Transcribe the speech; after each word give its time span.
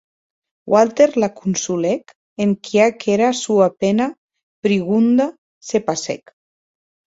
Walter 0.73 1.05
la 1.23 1.27
consolèc 1.41 2.13
enquia 2.47 2.89
qu’era 3.05 3.29
sua 3.43 3.69
pena 3.85 4.09
prigonda 4.67 5.31
se 5.71 5.85
passèc. 5.93 6.37